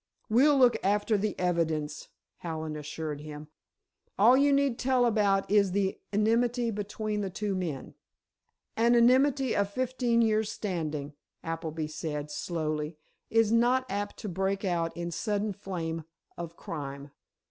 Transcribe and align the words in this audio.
"We'll 0.31 0.57
look 0.57 0.77
after 0.81 1.15
the 1.15 1.37
evidence," 1.39 2.07
Hallen 2.37 2.75
assured 2.75 3.21
him. 3.21 3.49
"All 4.17 4.35
you 4.35 4.51
need 4.51 4.79
tell 4.79 5.05
about 5.05 5.47
is 5.51 5.73
the 5.73 5.99
enmity 6.11 6.71
between 6.71 7.21
the 7.21 7.29
two 7.29 7.53
men." 7.53 7.93
"An 8.75 8.95
enmity 8.95 9.55
of 9.55 9.69
fifteen 9.69 10.23
years' 10.23 10.51
standing," 10.51 11.13
Appleby 11.43 11.85
said, 11.85 12.31
slowly, 12.31 12.97
"is 13.29 13.51
not 13.51 13.85
apt 13.91 14.17
to 14.21 14.27
break 14.27 14.65
out 14.65 14.97
in 14.97 15.11
sudden 15.11 15.53
flame 15.53 16.05
of 16.35 16.57
crime. 16.57 17.11